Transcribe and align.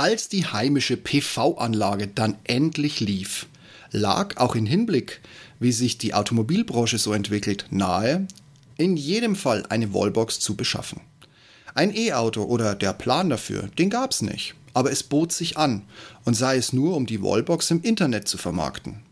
Als 0.00 0.30
die 0.30 0.46
heimische 0.46 0.96
PV-Anlage 0.96 2.06
dann 2.06 2.38
endlich 2.44 3.00
lief, 3.00 3.48
lag 3.90 4.38
auch 4.38 4.54
in 4.54 4.64
Hinblick, 4.64 5.20
wie 5.58 5.72
sich 5.72 5.98
die 5.98 6.14
Automobilbranche 6.14 6.96
so 6.96 7.12
entwickelt, 7.12 7.66
nahe, 7.68 8.26
in 8.78 8.96
jedem 8.96 9.36
Fall 9.36 9.66
eine 9.68 9.92
Wallbox 9.92 10.40
zu 10.40 10.56
beschaffen. 10.56 11.02
Ein 11.74 11.94
E-Auto 11.94 12.44
oder 12.44 12.74
der 12.74 12.94
Plan 12.94 13.28
dafür, 13.28 13.68
den 13.78 13.90
gab's 13.90 14.22
nicht, 14.22 14.54
aber 14.72 14.90
es 14.90 15.02
bot 15.02 15.32
sich 15.32 15.58
an, 15.58 15.82
und 16.24 16.32
sei 16.32 16.56
es 16.56 16.72
nur, 16.72 16.96
um 16.96 17.04
die 17.04 17.22
Wallbox 17.22 17.70
im 17.70 17.82
Internet 17.82 18.26
zu 18.26 18.38
vermarkten. 18.38 19.02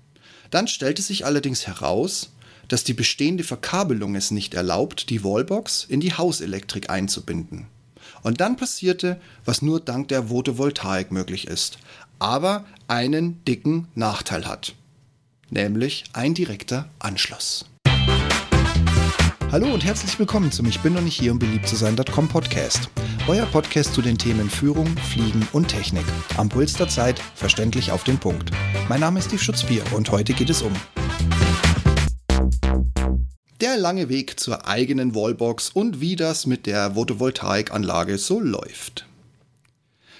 Dann 0.50 0.68
stellte 0.68 1.02
sich 1.02 1.26
allerdings 1.26 1.66
heraus, 1.66 2.30
dass 2.68 2.82
die 2.82 2.94
bestehende 2.94 3.44
Verkabelung 3.44 4.14
es 4.14 4.30
nicht 4.30 4.54
erlaubt, 4.54 5.10
die 5.10 5.22
Wallbox 5.22 5.84
in 5.84 6.00
die 6.00 6.14
Hauselektrik 6.14 6.88
einzubinden. 6.88 7.66
Und 8.22 8.40
dann 8.40 8.56
passierte, 8.56 9.20
was 9.44 9.62
nur 9.62 9.80
dank 9.80 10.08
der 10.08 10.24
Photovoltaik 10.24 11.12
möglich 11.12 11.46
ist, 11.46 11.78
aber 12.18 12.64
einen 12.88 13.44
dicken 13.44 13.88
Nachteil 13.94 14.46
hat, 14.46 14.74
nämlich 15.50 16.04
ein 16.12 16.34
direkter 16.34 16.88
Anschluss. 16.98 17.66
Hallo 19.50 19.72
und 19.72 19.82
herzlich 19.82 20.18
willkommen 20.18 20.52
zum 20.52 20.66
Ich 20.66 20.80
bin 20.80 20.92
noch 20.92 21.00
nicht 21.00 21.18
hier, 21.18 21.32
um 21.32 21.38
beliebt 21.38 21.66
zu 21.66 21.74
sein.com 21.74 22.28
Podcast. 22.28 22.90
Euer 23.28 23.46
Podcast 23.46 23.94
zu 23.94 24.02
den 24.02 24.18
Themen 24.18 24.50
Führung, 24.50 24.86
Fliegen 24.98 25.46
und 25.52 25.68
Technik. 25.68 26.04
Am 26.36 26.50
Puls 26.50 26.74
der 26.74 26.88
Zeit, 26.88 27.18
verständlich 27.34 27.90
auf 27.90 28.04
den 28.04 28.18
Punkt. 28.18 28.50
Mein 28.90 29.00
Name 29.00 29.20
ist 29.20 29.26
Steve 29.26 29.42
Schutzbier 29.42 29.82
und 29.94 30.10
heute 30.10 30.34
geht 30.34 30.50
es 30.50 30.60
um 30.60 30.72
der 33.68 33.76
lange 33.76 34.08
Weg 34.08 34.40
zur 34.40 34.66
eigenen 34.66 35.14
Wallbox 35.14 35.68
und 35.68 36.00
wie 36.00 36.16
das 36.16 36.46
mit 36.46 36.64
der 36.64 36.94
Photovoltaikanlage 36.94 38.16
so 38.16 38.40
läuft. 38.40 39.06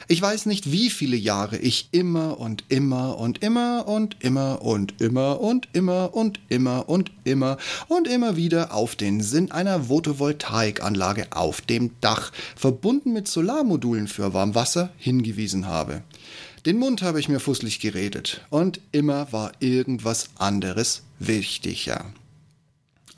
Ich 0.06 0.20
weiß 0.20 0.44
nicht, 0.44 0.70
wie 0.70 0.90
viele 0.90 1.16
Jahre 1.16 1.56
ich 1.56 1.88
immer 1.92 2.38
und 2.38 2.64
immer 2.68 3.16
und 3.18 3.42
immer 3.42 3.88
und 3.88 4.16
immer 4.20 4.60
und 4.60 4.94
immer 5.00 5.40
und 5.40 5.68
immer 5.72 6.14
und 6.14 6.40
immer 6.50 6.88
und 6.90 7.10
immer 7.24 7.56
und 7.88 8.06
immer 8.06 8.36
wieder 8.36 8.74
auf 8.74 8.96
den 8.96 9.22
Sinn 9.22 9.50
einer 9.50 9.84
Photovoltaikanlage 9.84 11.28
auf 11.30 11.62
dem 11.62 11.92
Dach, 12.02 12.32
verbunden 12.54 13.14
mit 13.14 13.28
Solarmodulen 13.28 14.08
für 14.08 14.34
Warmwasser, 14.34 14.90
hingewiesen 14.98 15.66
habe. 15.66 16.02
Den 16.66 16.78
Mund 16.78 17.00
habe 17.00 17.18
ich 17.18 17.30
mir 17.30 17.40
fußlich 17.40 17.80
geredet 17.80 18.42
und 18.50 18.82
immer 18.92 19.32
war 19.32 19.52
irgendwas 19.60 20.28
anderes 20.36 21.02
wichtiger. 21.18 22.12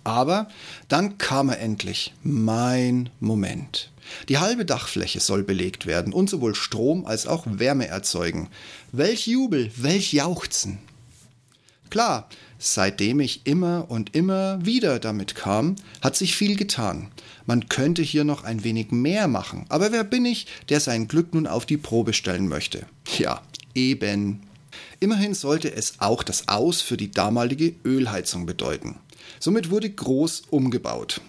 Aber 0.05 0.49
dann 0.89 1.19
kam 1.19 1.49
er 1.49 1.61
endlich, 1.61 2.15
mein 2.23 3.11
Moment. 3.21 3.91
Die 4.29 4.39
halbe 4.39 4.65
Dachfläche 4.65 5.21
soll 5.21 5.43
belegt 5.43 5.87
werden 5.87 6.13
und 6.13 6.31
sowohl 6.31 6.55
Strom 6.55 7.07
als 7.07 7.27
auch 7.27 7.45
Wärme 7.47 7.87
erzeugen. 7.87 8.49
Welch 8.93 9.27
Jubel, 9.27 9.71
welch 9.77 10.13
Jauchzen. 10.13 10.79
Klar, 11.91 12.29
seitdem 12.59 13.21
ich 13.21 13.43
immer 13.45 13.87
und 13.89 14.15
immer 14.15 14.65
wieder 14.65 15.01
damit 15.01 15.35
kam, 15.35 15.77
hat 16.01 16.17
sich 16.17 16.37
viel 16.37 16.57
getan. 16.57 17.11
Man 17.47 17.69
könnte 17.69 18.03
hier 18.03 18.25
noch 18.25 18.45
ein 18.45 18.63
wenig 18.63 18.93
mehr 18.93 19.27
machen, 19.27 19.67
aber 19.69 19.91
wer 19.91 20.05
bin 20.05 20.25
ich, 20.25 20.47
der 20.69 20.79
sein 20.79 21.09
Glück 21.09 21.35
nun 21.35 21.49
auf 21.49 21.67
die 21.67 21.79
Probe 21.79 22.13
stellen 22.13 22.47
möchte? 22.47 22.87
Ja, 23.19 23.43
eben. 23.75 24.43
Immerhin 25.01 25.35
sollte 25.35 25.73
es 25.73 25.95
auch 25.99 26.23
das 26.23 26.49
Aus 26.49 26.81
für 26.81 26.97
die 26.97 27.11
damalige 27.11 27.75
Ölheizung 27.85 28.47
bedeuten. 28.47 29.01
Somit 29.39 29.71
wurde 29.71 29.91
groß 29.91 30.43
umgebaut. 30.51 31.21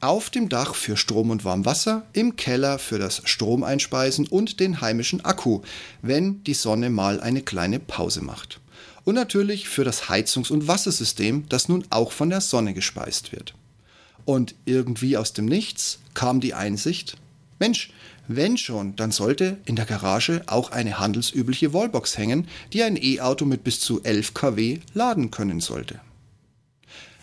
Auf 0.00 0.30
dem 0.30 0.48
Dach 0.48 0.74
für 0.74 0.96
Strom 0.96 1.30
und 1.30 1.44
Warmwasser, 1.44 2.06
im 2.12 2.36
Keller 2.36 2.78
für 2.78 2.98
das 2.98 3.22
Stromeinspeisen 3.24 4.26
und 4.26 4.60
den 4.60 4.80
heimischen 4.80 5.24
Akku, 5.24 5.62
wenn 6.02 6.44
die 6.44 6.54
Sonne 6.54 6.90
mal 6.90 7.20
eine 7.20 7.42
kleine 7.42 7.80
Pause 7.80 8.22
macht. 8.22 8.60
Und 9.04 9.14
natürlich 9.14 9.68
für 9.68 9.84
das 9.84 10.08
Heizungs- 10.08 10.50
und 10.50 10.68
Wassersystem, 10.68 11.48
das 11.48 11.68
nun 11.68 11.84
auch 11.90 12.12
von 12.12 12.28
der 12.28 12.40
Sonne 12.40 12.74
gespeist 12.74 13.32
wird. 13.32 13.54
Und 14.24 14.54
irgendwie 14.64 15.16
aus 15.16 15.32
dem 15.32 15.46
Nichts 15.46 16.00
kam 16.12 16.40
die 16.40 16.54
Einsicht, 16.54 17.16
Mensch, 17.58 17.90
wenn 18.28 18.56
schon, 18.58 18.96
dann 18.96 19.12
sollte 19.12 19.58
in 19.64 19.76
der 19.76 19.86
Garage 19.86 20.42
auch 20.46 20.72
eine 20.72 20.98
handelsübliche 20.98 21.72
Wallbox 21.72 22.18
hängen, 22.18 22.48
die 22.72 22.82
ein 22.82 22.96
E-Auto 23.00 23.44
mit 23.44 23.64
bis 23.64 23.80
zu 23.80 24.02
11 24.02 24.34
kW 24.34 24.80
laden 24.94 25.30
können 25.30 25.60
sollte. 25.60 26.00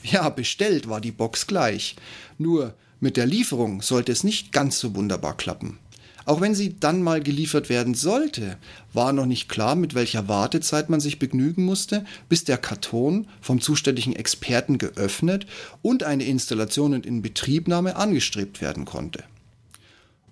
Ja, 0.03 0.29
bestellt 0.29 0.89
war 0.89 1.01
die 1.01 1.11
Box 1.11 1.47
gleich. 1.47 1.95
Nur 2.37 2.75
mit 2.99 3.17
der 3.17 3.25
Lieferung 3.25 3.81
sollte 3.81 4.11
es 4.11 4.23
nicht 4.23 4.51
ganz 4.51 4.79
so 4.79 4.95
wunderbar 4.95 5.35
klappen. 5.37 5.79
Auch 6.25 6.39
wenn 6.39 6.55
sie 6.55 6.79
dann 6.79 7.01
mal 7.01 7.21
geliefert 7.21 7.67
werden 7.67 7.95
sollte, 7.95 8.57
war 8.93 9.11
noch 9.11 9.25
nicht 9.25 9.49
klar, 9.49 9.75
mit 9.75 9.93
welcher 9.93 10.29
Wartezeit 10.29 10.89
man 10.89 11.01
sich 11.01 11.19
begnügen 11.19 11.65
musste, 11.65 12.05
bis 12.29 12.45
der 12.45 12.57
Karton 12.57 13.27
vom 13.41 13.59
zuständigen 13.59 14.15
Experten 14.15 14.77
geöffnet 14.77 15.47
und 15.81 16.03
eine 16.03 16.23
Installation 16.23 16.93
und 16.93 17.05
Inbetriebnahme 17.05 17.97
angestrebt 17.97 18.61
werden 18.61 18.85
konnte. 18.85 19.23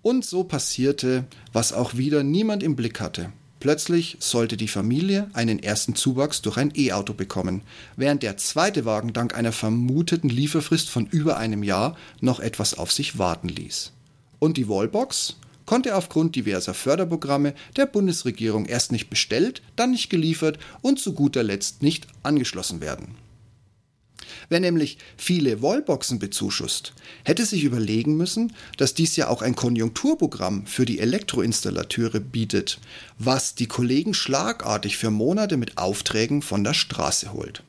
Und 0.01 0.25
so 0.25 0.45
passierte, 0.45 1.25
was 1.51 1.73
auch 1.73 1.95
wieder 1.95 2.23
niemand 2.23 2.63
im 2.63 2.75
Blick 2.75 3.01
hatte. 3.01 3.33
Plötzlich 3.61 4.17
sollte 4.19 4.57
die 4.57 4.67
Familie 4.67 5.29
einen 5.33 5.61
ersten 5.61 5.93
Zuwachs 5.93 6.41
durch 6.41 6.57
ein 6.57 6.73
E-Auto 6.75 7.13
bekommen, 7.13 7.61
während 7.95 8.23
der 8.23 8.35
zweite 8.37 8.85
Wagen 8.85 9.13
dank 9.13 9.35
einer 9.35 9.51
vermuteten 9.51 10.29
Lieferfrist 10.29 10.89
von 10.89 11.05
über 11.05 11.37
einem 11.37 11.61
Jahr 11.61 11.95
noch 12.21 12.39
etwas 12.39 12.73
auf 12.73 12.91
sich 12.91 13.19
warten 13.19 13.49
ließ. 13.49 13.91
Und 14.39 14.57
die 14.57 14.67
Wallbox 14.67 15.37
konnte 15.67 15.95
aufgrund 15.95 16.35
diverser 16.35 16.73
Förderprogramme 16.73 17.53
der 17.77 17.85
Bundesregierung 17.85 18.65
erst 18.65 18.91
nicht 18.91 19.11
bestellt, 19.11 19.61
dann 19.75 19.91
nicht 19.91 20.09
geliefert 20.09 20.57
und 20.81 20.99
zu 20.99 21.13
guter 21.13 21.43
Letzt 21.43 21.83
nicht 21.83 22.07
angeschlossen 22.23 22.81
werden. 22.81 23.13
Wer 24.51 24.59
nämlich 24.59 24.97
viele 25.15 25.61
Wallboxen 25.61 26.19
bezuschusst, 26.19 26.91
hätte 27.23 27.45
sich 27.45 27.63
überlegen 27.63 28.17
müssen, 28.17 28.51
dass 28.75 28.93
dies 28.93 29.15
ja 29.15 29.29
auch 29.29 29.41
ein 29.41 29.55
Konjunkturprogramm 29.55 30.65
für 30.65 30.83
die 30.83 30.99
Elektroinstallateure 30.99 32.19
bietet, 32.19 32.81
was 33.17 33.55
die 33.55 33.67
Kollegen 33.67 34.13
schlagartig 34.13 34.97
für 34.97 35.09
Monate 35.09 35.55
mit 35.55 35.77
Aufträgen 35.77 36.41
von 36.41 36.65
der 36.65 36.73
Straße 36.73 37.31
holt. 37.31 37.63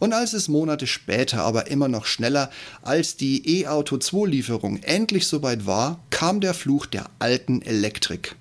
Und 0.00 0.12
als 0.12 0.32
es 0.32 0.48
Monate 0.48 0.88
später, 0.88 1.44
aber 1.44 1.68
immer 1.68 1.86
noch 1.86 2.06
schneller 2.06 2.50
als 2.82 3.16
die 3.16 3.60
E-Auto 3.60 3.96
2 3.96 4.28
Lieferung 4.28 4.82
endlich 4.82 5.28
soweit 5.28 5.64
war, 5.64 6.00
kam 6.10 6.40
der 6.40 6.54
Fluch 6.54 6.86
der 6.86 7.08
alten 7.20 7.62
Elektrik. 7.62 8.34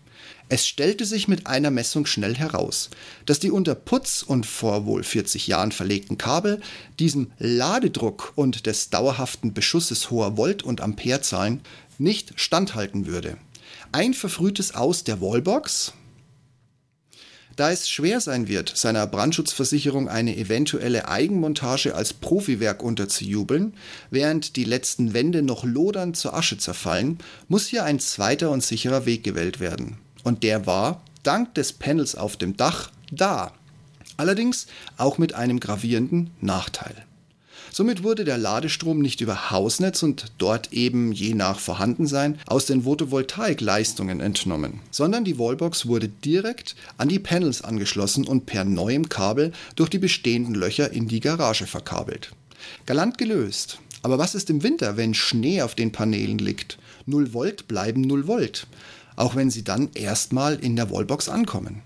Es 0.52 0.66
stellte 0.66 1.06
sich 1.06 1.28
mit 1.28 1.46
einer 1.46 1.70
Messung 1.70 2.08
schnell 2.08 2.36
heraus, 2.36 2.90
dass 3.28 3.40
die 3.40 3.52
unter 3.52 3.76
Putz 3.76 4.24
und 4.24 4.48
vor 4.48 4.86
wohl 4.88 5.04
40 5.04 5.46
Jahren 5.46 5.72
verlegten 5.72 6.18
Kabel 6.18 6.60
diesem 6.98 7.32
Ladedruck 7.38 8.34
und 8.36 8.66
des 8.66 8.90
dauerhaften 8.90 9.54
Beschusses 9.54 10.10
hoher 10.10 10.38
Volt- 10.38 10.64
und 10.64 10.82
Amperezahlen 10.82 11.62
nicht 12.00 12.34
standhalten 12.40 13.06
würde. 13.06 13.38
Ein 13.92 14.16
verfrühtes 14.16 14.74
Aus 14.74 15.04
der 15.04 15.22
Wallbox, 15.22 15.94
da 17.60 17.72
es 17.72 17.90
schwer 17.90 18.22
sein 18.22 18.48
wird, 18.48 18.72
seiner 18.76 19.06
Brandschutzversicherung 19.06 20.08
eine 20.08 20.38
eventuelle 20.38 21.10
Eigenmontage 21.10 21.94
als 21.94 22.14
Profiwerk 22.14 22.82
unterzujubeln, 22.82 23.74
während 24.10 24.56
die 24.56 24.64
letzten 24.64 25.14
Wände 25.14 25.42
noch 25.42 25.66
lodernd 25.66 26.16
zur 26.16 26.34
Asche 26.34 26.58
zerfallen, 26.58 27.18
muss 27.50 27.68
hier 27.68 27.84
ein 27.84 28.00
zweiter 28.00 28.50
und 28.50 28.64
sicherer 28.64 29.06
Weg 29.06 29.26
gewählt 29.26 29.60
werden. 29.60 29.98
Und 30.24 30.44
der 30.44 30.66
war, 30.66 31.02
dank 31.24 31.54
des 31.56 31.74
Panels 31.74 32.16
auf 32.16 32.38
dem 32.38 32.58
Dach, 32.58 32.92
da. 33.12 33.54
Allerdings 34.18 34.68
auch 34.98 35.18
mit 35.18 35.34
einem 35.34 35.60
gravierenden 35.60 36.32
Nachteil. 36.42 37.06
Somit 37.72 38.04
wurde 38.04 38.26
der 38.26 38.38
Ladestrom 38.38 39.00
nicht 39.00 39.22
über 39.22 39.52
Hausnetz 39.52 40.02
und 40.02 40.26
dort 40.40 40.74
eben 40.74 41.12
je 41.12 41.36
nach 41.36 41.60
Vorhandensein 41.60 42.40
aus 42.48 42.66
den 42.66 42.84
Photovoltaikleistungen 42.84 44.20
entnommen, 44.20 44.82
sondern 44.92 45.24
die 45.24 45.38
Wallbox 45.38 45.86
wurde 45.86 46.10
direkt 46.10 46.76
an 46.98 47.10
die 47.10 47.20
Panels 47.20 47.62
angeschlossen 47.62 48.26
und 48.26 48.46
per 48.46 48.64
neuem 48.64 49.08
Kabel 49.08 49.52
durch 49.76 49.90
die 49.90 50.00
bestehenden 50.00 50.56
Löcher 50.56 50.92
in 50.92 51.08
die 51.08 51.20
Garage 51.20 51.68
verkabelt. 51.68 52.32
Galant 52.86 53.18
gelöst. 53.18 53.80
Aber 54.02 54.18
was 54.18 54.34
ist 54.34 54.50
im 54.50 54.64
Winter, 54.64 54.98
wenn 54.98 55.14
Schnee 55.14 55.62
auf 55.62 55.76
den 55.76 55.92
Paneelen 55.92 56.40
liegt? 56.40 56.78
0 57.06 57.34
Volt 57.34 57.68
bleiben 57.68 58.02
0 58.02 58.28
Volt 58.28 58.68
auch 59.20 59.36
wenn 59.36 59.50
sie 59.50 59.64
dann 59.64 59.90
erstmal 59.94 60.56
in 60.56 60.76
der 60.76 60.90
Wallbox 60.90 61.28
ankommen. 61.28 61.82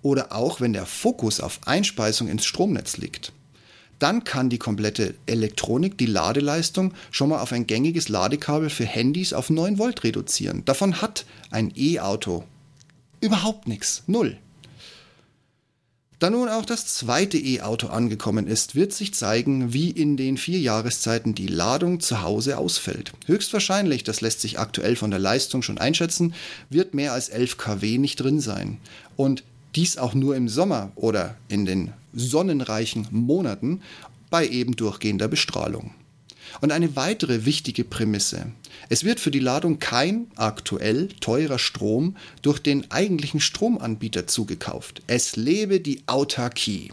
Oder 0.00 0.32
auch 0.32 0.60
wenn 0.60 0.72
der 0.72 0.86
Fokus 0.86 1.40
auf 1.40 1.60
Einspeisung 1.66 2.28
ins 2.28 2.46
Stromnetz 2.46 2.96
liegt. 2.96 3.32
Dann 3.98 4.24
kann 4.24 4.48
die 4.48 4.58
komplette 4.58 5.14
Elektronik 5.26 5.98
die 5.98 6.06
Ladeleistung 6.06 6.94
schon 7.10 7.28
mal 7.28 7.40
auf 7.40 7.52
ein 7.52 7.66
gängiges 7.66 8.08
Ladekabel 8.08 8.70
für 8.70 8.86
Handys 8.86 9.32
auf 9.32 9.50
9 9.50 9.78
Volt 9.78 10.04
reduzieren. 10.04 10.64
Davon 10.64 11.02
hat 11.02 11.26
ein 11.50 11.72
E-Auto 11.76 12.44
überhaupt 13.20 13.68
nichts. 13.68 14.04
Null. 14.06 14.38
Da 16.18 16.30
nun 16.30 16.48
auch 16.48 16.64
das 16.64 16.86
zweite 16.86 17.38
E-Auto 17.38 17.86
angekommen 17.86 18.48
ist, 18.48 18.74
wird 18.74 18.92
sich 18.92 19.14
zeigen, 19.14 19.72
wie 19.72 19.90
in 19.90 20.16
den 20.16 20.36
vier 20.36 20.58
Jahreszeiten 20.58 21.32
die 21.32 21.46
Ladung 21.46 22.00
zu 22.00 22.22
Hause 22.22 22.58
ausfällt. 22.58 23.12
Höchstwahrscheinlich, 23.26 24.02
das 24.02 24.20
lässt 24.20 24.40
sich 24.40 24.58
aktuell 24.58 24.96
von 24.96 25.12
der 25.12 25.20
Leistung 25.20 25.62
schon 25.62 25.78
einschätzen, 25.78 26.34
wird 26.70 26.92
mehr 26.92 27.12
als 27.12 27.28
11 27.28 27.56
kW 27.56 27.98
nicht 27.98 28.16
drin 28.16 28.40
sein. 28.40 28.78
Und 29.16 29.44
dies 29.76 29.96
auch 29.96 30.14
nur 30.14 30.34
im 30.34 30.48
Sommer 30.48 30.90
oder 30.96 31.36
in 31.46 31.66
den 31.66 31.92
sonnenreichen 32.12 33.06
Monaten 33.12 33.80
bei 34.28 34.48
eben 34.48 34.74
durchgehender 34.74 35.28
Bestrahlung. 35.28 35.94
Und 36.60 36.72
eine 36.72 36.96
weitere 36.96 37.44
wichtige 37.44 37.84
Prämisse. 37.84 38.46
Es 38.88 39.04
wird 39.04 39.20
für 39.20 39.30
die 39.30 39.38
Ladung 39.38 39.78
kein 39.78 40.26
aktuell 40.36 41.08
teurer 41.20 41.58
Strom 41.58 42.16
durch 42.42 42.58
den 42.58 42.90
eigentlichen 42.90 43.40
Stromanbieter 43.40 44.26
zugekauft. 44.26 45.02
Es 45.06 45.36
lebe 45.36 45.80
die 45.80 46.02
Autarkie. 46.06 46.92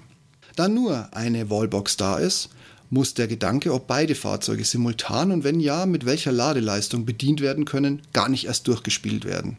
Da 0.55 0.67
nur 0.67 1.13
eine 1.13 1.49
Wallbox 1.49 1.97
da 1.97 2.17
ist, 2.17 2.49
muss 2.89 3.13
der 3.13 3.27
Gedanke, 3.27 3.73
ob 3.73 3.87
beide 3.87 4.15
Fahrzeuge 4.15 4.63
simultan 4.63 5.31
und 5.31 5.43
wenn 5.43 5.59
ja, 5.59 5.85
mit 5.85 6.05
welcher 6.05 6.31
Ladeleistung 6.31 7.05
bedient 7.05 7.41
werden 7.41 7.65
können, 7.65 8.01
gar 8.13 8.29
nicht 8.29 8.45
erst 8.45 8.67
durchgespielt 8.67 9.25
werden. 9.25 9.57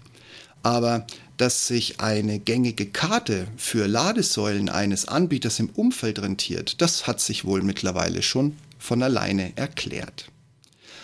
Aber 0.63 1.07
dass 1.37 1.67
sich 1.67 2.01
eine 2.01 2.39
gängige 2.39 2.87
Karte 2.87 3.47
für 3.57 3.87
Ladesäulen 3.87 4.69
eines 4.69 5.07
Anbieters 5.07 5.61
im 5.61 5.69
Umfeld 5.71 6.21
rentiert, 6.21 6.81
das 6.81 7.07
hat 7.07 7.21
sich 7.21 7.45
wohl 7.45 7.63
mittlerweile 7.63 8.23
schon 8.23 8.57
von 8.87 9.03
alleine 9.03 9.53
erklärt. 9.57 10.31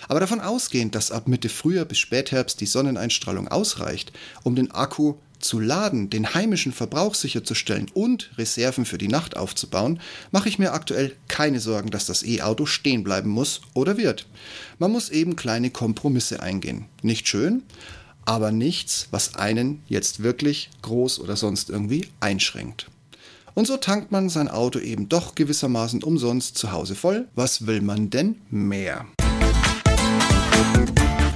Aber 0.09 0.21
davon 0.21 0.41
ausgehend, 0.41 0.95
dass 0.95 1.11
ab 1.11 1.29
Mitte 1.29 1.49
Frühjahr 1.49 1.85
bis 1.85 1.99
Spätherbst 1.99 2.61
die 2.61 2.67
Sonneneinstrahlung 2.67 3.49
ausreicht, 3.49 4.13
um 4.43 4.55
den 4.55 4.71
Akku 4.71 5.15
zu 5.39 5.59
laden, 5.59 6.09
den 6.09 6.35
heimischen 6.35 6.73
Verbrauch 6.73 7.15
sicherzustellen 7.15 7.91
und 7.93 8.31
Reserven 8.39 8.85
für 8.85 8.99
die 8.99 9.09
Nacht 9.09 9.37
aufzubauen, 9.37 10.01
mache 10.31 10.49
ich 10.49 10.59
mir 10.59 10.73
aktuell 10.73 11.17
keine 11.29 11.61
Sorgen, 11.61 11.91
dass 11.91 12.07
das 12.07 12.23
E-Auto 12.23 12.67
stehen 12.67 13.03
bleiben 13.03 13.31
muss 13.31 13.61
oder 13.75 13.97
wird. 13.97 14.27
Man 14.79 14.93
muss 14.93 15.09
eben 15.09 15.37
kleine 15.37 15.71
Kompromisse 15.71 16.41
eingehen. 16.41 16.87
Nicht 17.03 17.29
schön, 17.29 17.65
aber 18.25 18.53
nichts, 18.53 19.09
was 19.11 19.35
einen 19.35 19.83
jetzt 19.89 20.23
wirklich 20.23 20.71
groß 20.83 21.19
oder 21.19 21.37
sonst 21.37 21.71
irgendwie 21.71 22.09
einschränkt. 22.21 22.87
Und 23.55 23.67
so 23.67 23.77
tankt 23.77 24.13
man 24.13 24.29
sein 24.29 24.49
Auto 24.49 24.79
eben 24.79 25.09
doch 25.09 25.35
gewissermaßen 25.35 26.03
umsonst 26.03 26.57
zu 26.57 26.73
Hause 26.73 26.95
voll. 26.95 27.29
Was 27.35 27.67
will 27.67 27.81
man 27.81 28.11
denn 28.11 28.41
mehr? 28.51 29.07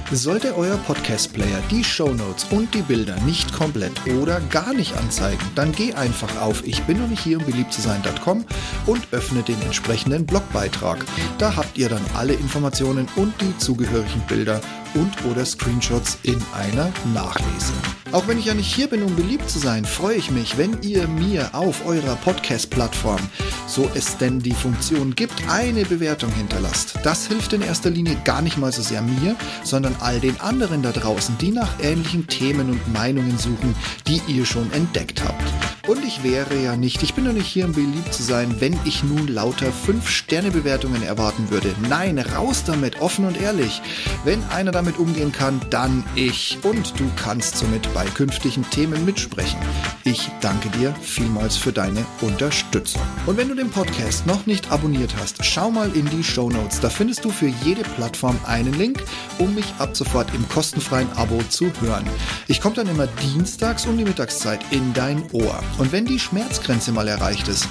Sollte 0.09 0.55
euer 0.55 0.77
Podcast-Player 0.77 1.61
die 1.69 1.83
Shownotes 1.83 2.45
und 2.51 2.73
die 2.73 2.81
Bilder 2.81 3.19
nicht 3.25 3.51
komplett 3.51 3.91
oder 4.07 4.39
gar 4.39 4.73
nicht 4.73 4.95
anzeigen, 4.95 5.43
dann 5.53 5.73
geh 5.73 5.93
einfach 5.95 6.41
auf 6.41 6.65
ich 6.65 6.81
bin 6.83 6.99
noch 6.99 7.09
nicht 7.09 7.21
hier 7.21 7.39
um 7.39 7.45
beliebt 7.45 7.73
zu 7.73 7.81
sein.com 7.81 8.45
und 8.85 9.05
öffne 9.11 9.43
den 9.43 9.61
entsprechenden 9.63 10.25
Blogbeitrag. 10.25 11.03
Da 11.39 11.57
habt 11.57 11.77
ihr 11.77 11.89
dann 11.89 12.05
alle 12.15 12.33
Informationen 12.33 13.05
und 13.17 13.33
die 13.41 13.57
zugehörigen 13.57 14.21
Bilder 14.29 14.61
und 14.93 15.11
oder 15.29 15.45
Screenshots 15.45 16.19
in 16.23 16.41
einer 16.55 16.89
Nachlese. 17.13 17.73
Auch 18.13 18.27
wenn 18.27 18.39
ich 18.39 18.45
ja 18.45 18.53
nicht 18.53 18.73
hier 18.73 18.87
bin, 18.87 19.03
um 19.03 19.15
beliebt 19.15 19.49
zu 19.49 19.59
sein, 19.59 19.83
freue 19.83 20.15
ich 20.15 20.31
mich, 20.31 20.57
wenn 20.57 20.81
ihr 20.81 21.07
mir 21.07 21.53
auf 21.53 21.85
eurer 21.85 22.15
Podcast-Plattform, 22.15 23.19
so 23.67 23.89
es 23.95 24.17
denn 24.17 24.39
die 24.39 24.53
Funktion 24.53 25.13
gibt, 25.13 25.33
eine 25.49 25.83
Bewertung 25.83 26.31
hinterlasst. 26.31 26.97
Das 27.03 27.27
hilft 27.27 27.51
in 27.51 27.61
erster 27.61 27.89
Linie 27.89 28.15
gar 28.23 28.41
nicht 28.41 28.57
mal 28.57 28.71
so 28.71 28.81
sehr 28.81 29.01
mir, 29.01 29.35
sondern 29.63 29.95
all 29.99 30.21
den 30.21 30.39
anderen 30.39 30.83
da 30.83 30.93
draußen, 30.93 31.37
die 31.37 31.51
nach 31.51 31.79
ähnlichen 31.81 32.27
Themen 32.27 32.69
und 32.69 32.93
Meinungen 32.93 33.37
suchen, 33.37 33.75
die 34.07 34.21
ihr 34.27 34.45
schon 34.45 34.71
entdeckt 34.71 35.23
habt. 35.23 35.76
Und 35.87 36.03
ich 36.03 36.21
wäre 36.21 36.55
ja 36.61 36.75
nicht, 36.75 37.01
ich 37.01 37.13
bin 37.13 37.23
doch 37.23 37.31
nicht 37.31 37.47
hier, 37.47 37.63
um 37.63 37.71
beliebt 37.71 38.13
zu 38.13 38.21
sein, 38.21 38.57
wenn 38.59 38.77
ich 38.83 39.03
nun 39.03 39.27
lauter 39.27 39.67
5-Sterne-Bewertungen 39.67 41.01
erwarten 41.01 41.49
würde. 41.49 41.73
Nein, 41.87 42.19
raus 42.19 42.65
damit, 42.65 42.99
offen 42.99 43.23
und 43.23 43.39
ehrlich. 43.39 43.81
Wenn 44.25 44.43
einer 44.49 44.71
damit 44.71 44.99
umgehen 44.99 45.31
kann, 45.31 45.61
dann 45.69 46.03
ich. 46.15 46.57
Und 46.63 46.99
du 46.99 47.09
kannst 47.15 47.55
somit 47.55 47.93
bei 47.93 48.03
künftigen 48.03 48.69
Themen 48.69 49.05
mitsprechen. 49.05 49.57
Ich 50.03 50.29
danke 50.41 50.69
dir 50.71 50.93
vielmals 51.01 51.55
für 51.55 51.71
deine 51.71 52.05
Unterstützung. 52.19 53.01
Und 53.25 53.37
wenn 53.37 53.47
du 53.47 53.55
den 53.55 53.69
Podcast 53.69 54.27
noch 54.27 54.45
nicht 54.45 54.69
abonniert 54.69 55.15
hast, 55.21 55.45
schau 55.45 55.71
mal 55.71 55.89
in 55.95 56.09
die 56.09 56.23
Show 56.23 56.49
Notes. 56.49 56.81
Da 56.81 56.89
findest 56.89 57.23
du 57.23 57.29
für 57.29 57.47
jede 57.63 57.83
Plattform 57.83 58.37
einen 58.45 58.73
Link, 58.73 59.01
um 59.37 59.55
mich 59.55 59.73
ab 59.79 59.95
sofort 59.95 60.33
im 60.35 60.47
kostenfreien 60.49 61.11
Abo 61.13 61.41
zu 61.47 61.71
hören. 61.79 62.05
Ich 62.49 62.59
komme 62.59 62.75
dann 62.75 62.89
immer 62.89 63.07
dienstags 63.07 63.85
um 63.85 63.97
die 63.97 64.03
Mittagszeit 64.03 64.59
in 64.71 64.93
dein 64.93 65.23
Ohr. 65.31 65.63
Und 65.77 65.91
wenn 65.91 66.05
die 66.05 66.19
Schmerzgrenze 66.19 66.91
mal 66.91 67.07
erreicht 67.07 67.47
ist, 67.47 67.67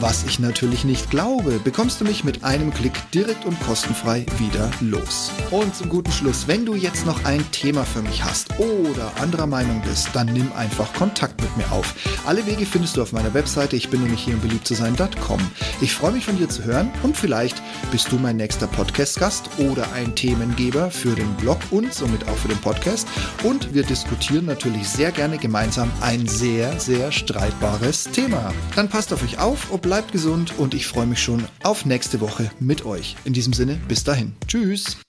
was 0.00 0.24
ich 0.24 0.40
natürlich 0.40 0.84
nicht 0.84 1.10
glaube, 1.10 1.60
bekommst 1.62 2.00
du 2.00 2.04
mich 2.04 2.24
mit 2.24 2.42
einem 2.42 2.74
Klick 2.74 2.92
direkt 3.12 3.44
und 3.44 3.58
kostenfrei 3.60 4.26
wieder 4.38 4.70
los. 4.80 5.30
Und 5.52 5.74
zum 5.74 5.88
guten 5.88 6.10
Schluss, 6.10 6.48
wenn 6.48 6.66
du 6.66 6.74
jetzt 6.74 7.06
noch 7.06 7.24
ein 7.24 7.48
Thema 7.52 7.84
für 7.84 8.02
mich 8.02 8.24
hast 8.24 8.58
oder 8.58 9.12
anderer 9.20 9.46
Meinung 9.46 9.80
bist, 9.82 10.08
dann 10.14 10.32
nimm 10.32 10.50
einfach 10.56 10.92
Kontakt 10.94 11.40
mit 11.40 11.56
mir 11.56 11.70
auf. 11.70 11.94
Alle 12.26 12.44
Wege 12.46 12.66
findest 12.66 12.96
du 12.96 13.02
auf 13.02 13.12
meiner 13.12 13.34
Webseite, 13.34 13.76
ich 13.76 13.88
bin 13.88 14.02
nämlich 14.02 14.24
hier 14.24 14.34
um 14.34 14.40
beliebt 14.40 14.66
zu 14.66 14.74
sein.com. 14.74 15.40
Ich 15.80 15.94
freue 15.94 16.12
mich 16.12 16.24
von 16.24 16.36
dir 16.36 16.48
zu 16.48 16.64
hören 16.64 16.90
und 17.04 17.16
vielleicht 17.16 17.62
bist 17.92 18.10
du 18.10 18.16
mein 18.16 18.36
nächster 18.36 18.66
Podcast-Gast 18.66 19.48
oder 19.58 19.92
ein 19.92 20.16
Themengeber 20.16 20.90
für 20.90 21.14
den 21.14 21.32
Blog 21.34 21.58
und 21.70 21.94
somit 21.94 22.26
auch 22.26 22.36
für 22.36 22.48
den 22.48 22.60
Podcast. 22.60 23.06
Und 23.44 23.72
wir 23.74 23.84
diskutieren 23.84 24.46
natürlich 24.46 24.88
sehr 24.88 25.12
gerne 25.12 25.38
gemeinsam 25.38 25.90
ein 26.00 26.26
sehr, 26.26 26.80
sehr 26.80 27.12
streitiges 27.12 27.43
streitbares 27.44 28.04
Thema. 28.04 28.54
Dann 28.74 28.88
passt 28.88 29.12
auf 29.12 29.22
euch 29.22 29.38
auf 29.38 29.70
und 29.70 29.82
bleibt 29.82 30.12
gesund 30.12 30.58
und 30.58 30.72
ich 30.72 30.86
freue 30.86 31.04
mich 31.04 31.22
schon 31.22 31.44
auf 31.62 31.84
nächste 31.84 32.22
Woche 32.22 32.50
mit 32.58 32.86
euch. 32.86 33.16
In 33.24 33.34
diesem 33.34 33.52
Sinne, 33.52 33.78
bis 33.86 34.02
dahin. 34.02 34.32
Tschüss. 34.48 35.03